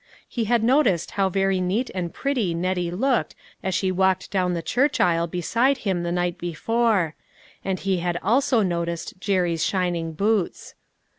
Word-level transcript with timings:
He 0.27 0.45
had 0.45 0.63
noticed 0.63 1.11
how 1.11 1.29
very 1.29 1.61
neat 1.61 1.91
and 1.93 2.11
pretty 2.11 2.55
Nettie 2.55 2.89
looked 2.89 3.35
as 3.61 3.75
she 3.75 3.91
walked 3.91 4.31
down 4.31 4.55
the 4.55 4.63
church 4.63 4.99
isle 4.99 5.27
beside 5.27 5.77
him 5.85 6.01
the 6.01 6.11
night 6.11 6.39
before; 6.39 7.13
and 7.63 7.79
he 7.79 7.97
had 7.97 8.17
also 8.23 8.63
noticed 8.63 9.19
Jerry's 9.19 9.63
shining 9.63 10.13
boots. 10.13 10.73